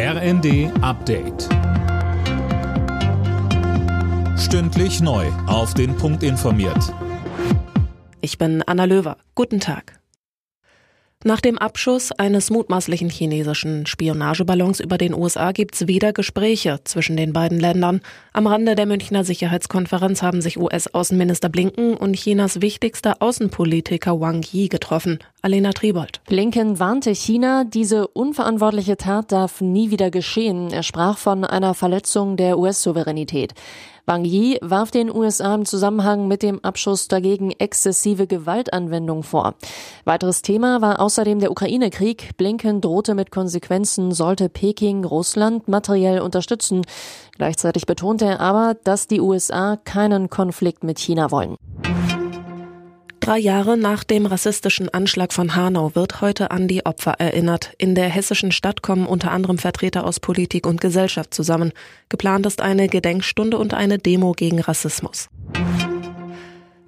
[0.00, 1.48] RND Update.
[4.38, 5.26] Stündlich neu.
[5.48, 6.94] Auf den Punkt informiert.
[8.20, 9.16] Ich bin Anna Löwer.
[9.34, 9.98] Guten Tag.
[11.24, 17.16] Nach dem Abschuss eines mutmaßlichen chinesischen Spionageballons über den USA gibt es wieder Gespräche zwischen
[17.16, 18.02] den beiden Ländern.
[18.32, 24.68] Am Rande der Münchner Sicherheitskonferenz haben sich US-Außenminister Blinken und Chinas wichtigster Außenpolitiker Wang Yi
[24.68, 25.18] getroffen.
[25.48, 26.20] Alena Tribold.
[26.26, 30.70] Blinken warnte China, diese unverantwortliche Tat darf nie wieder geschehen.
[30.70, 33.54] Er sprach von einer Verletzung der US-Souveränität.
[34.04, 39.54] Wang Yi warf den USA im Zusammenhang mit dem Abschuss dagegen exzessive Gewaltanwendung vor.
[40.04, 42.36] Weiteres Thema war außerdem der Ukraine-Krieg.
[42.36, 46.82] Blinken drohte mit Konsequenzen, sollte Peking Russland materiell unterstützen.
[47.38, 51.56] Gleichzeitig betonte er aber, dass die USA keinen Konflikt mit China wollen.
[53.28, 57.74] Drei Jahre nach dem rassistischen Anschlag von Hanau wird heute an die Opfer erinnert.
[57.76, 61.72] In der hessischen Stadt kommen unter anderem Vertreter aus Politik und Gesellschaft zusammen.
[62.08, 65.28] Geplant ist eine Gedenkstunde und eine Demo gegen Rassismus.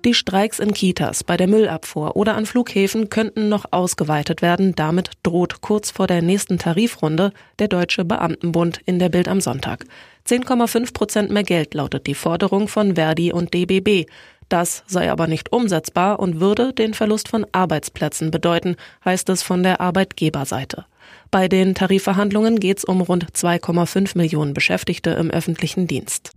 [0.07, 4.75] Die Streiks in Kitas, bei der Müllabfuhr oder an Flughäfen könnten noch ausgeweitet werden.
[4.75, 9.85] Damit droht kurz vor der nächsten Tarifrunde der Deutsche Beamtenbund in der Bild am Sonntag.
[10.27, 14.07] 10,5 Prozent mehr Geld lautet die Forderung von Verdi und DBB.
[14.51, 19.63] Das sei aber nicht umsetzbar und würde den Verlust von Arbeitsplätzen bedeuten, heißt es von
[19.63, 20.85] der Arbeitgeberseite.
[21.31, 26.33] Bei den Tarifverhandlungen geht es um rund 2,5 Millionen Beschäftigte im öffentlichen Dienst.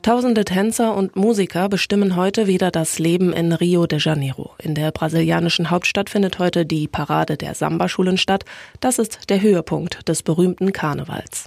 [0.00, 4.52] Tausende Tänzer und Musiker bestimmen heute wieder das Leben in Rio de Janeiro.
[4.58, 8.44] In der brasilianischen Hauptstadt findet heute die Parade der Samba-Schulen statt.
[8.80, 11.44] Das ist der Höhepunkt des berühmten Karnevals.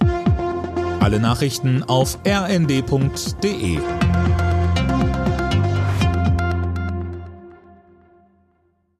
[1.00, 3.78] Alle Nachrichten auf rnd.de